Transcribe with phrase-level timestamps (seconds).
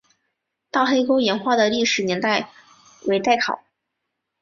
[0.71, 2.49] 大黑沟岩画的历史年代
[3.05, 3.61] 为待考。